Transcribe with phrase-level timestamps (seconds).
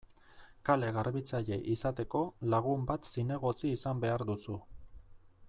[0.69, 2.23] Kale-garbitzaile izateko,
[2.55, 4.59] lagun bat zinegotzi izan behar duzu.